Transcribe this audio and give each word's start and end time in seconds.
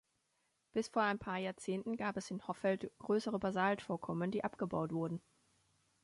Bis 0.73 0.87
vor 0.87 1.03
ein 1.03 1.19
paar 1.19 1.37
Jahrzehnten 1.37 1.95
gab 1.95 2.17
es 2.17 2.31
in 2.31 2.47
Hoffeld 2.47 2.89
größere 2.97 3.37
Basaltvorkommen, 3.37 4.31
die 4.31 4.43
abgebaut 4.43 4.93
wurden. 4.93 5.21